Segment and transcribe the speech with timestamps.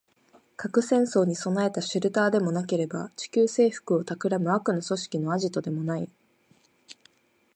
[0.57, 6.09] 核戦争に備えたシェルターでもなければ、地球制服を企む悪の組織のアジトでもない